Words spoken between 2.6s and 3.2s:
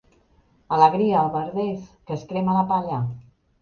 la palla.